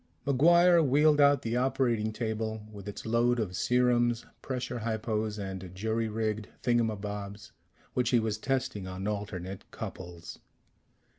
MacGuire 0.25 0.83
wheeled 0.83 1.21
out 1.21 1.43
the 1.43 1.55
operating 1.57 2.11
table, 2.11 2.65
with 2.71 2.87
its 2.87 3.05
load 3.05 3.37
of 3.39 3.55
serums, 3.55 4.25
pressure 4.41 4.79
hypos 4.79 5.37
and 5.37 5.69
jury 5.75 6.07
rigged 6.09 6.47
thingamabobs 6.63 7.51
which 7.93 8.09
he 8.09 8.19
was 8.19 8.39
testing 8.39 8.87
on 8.87 9.07
alternate 9.07 9.69
couples. 9.69 10.39